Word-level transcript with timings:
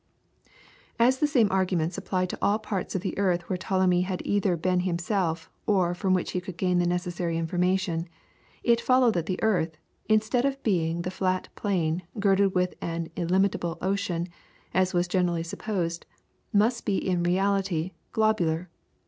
As 0.97 1.19
the 1.19 1.27
same 1.27 1.47
arguments 1.51 1.95
applied 1.95 2.31
to 2.31 2.37
all 2.41 2.57
parts 2.57 2.95
of 2.95 3.01
the 3.03 3.15
earth 3.19 3.47
where 3.47 3.55
Ptolemy 3.57 4.01
had 4.01 4.23
either 4.25 4.57
been 4.57 4.79
himself, 4.79 5.47
or 5.67 5.93
from 5.93 6.15
which 6.15 6.31
he 6.31 6.41
could 6.41 6.57
gain 6.57 6.79
the 6.79 6.87
necessary 6.87 7.37
information, 7.37 8.09
it 8.63 8.81
followed 8.81 9.13
that 9.13 9.27
the 9.27 9.37
earth, 9.43 9.77
instead 10.09 10.43
of 10.43 10.63
being 10.63 11.03
the 11.03 11.11
flat 11.11 11.49
plain, 11.53 12.01
girdled 12.19 12.55
with 12.55 12.73
an 12.81 13.09
illimitable 13.15 13.77
ocean, 13.79 14.27
as 14.73 14.91
was 14.91 15.07
generally 15.07 15.43
supposed, 15.43 16.07
must 16.51 16.83
be 16.83 16.97
in 16.97 17.21
reality 17.21 17.91
globular. 18.11 18.71